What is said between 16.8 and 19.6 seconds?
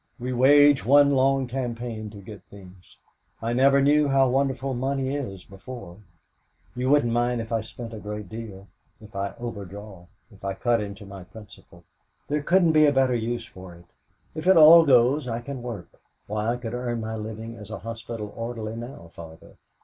my living as a hospital orderly now, Father.